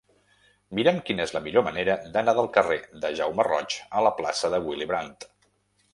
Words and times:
Mira'm 0.79 0.95
quina 1.09 1.27
és 1.27 1.33
la 1.35 1.41
millor 1.47 1.65
manera 1.67 1.97
d'anar 2.15 2.35
del 2.39 2.49
carrer 2.57 2.79
de 3.05 3.13
Jaume 3.21 3.45
Roig 3.51 3.77
a 4.01 4.03
la 4.09 4.17
plaça 4.23 4.55
de 4.55 4.65
Willy 4.69 4.93
Brandt. 4.95 5.29